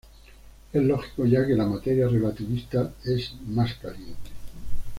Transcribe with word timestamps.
Es 0.73 0.81
lógico 0.81 1.27
ya 1.27 1.45
que 1.45 1.53
la 1.53 1.67
materia 1.67 2.07
relativista 2.07 2.91
es 3.05 3.35
más 3.49 3.75
"caliente". 3.75 4.31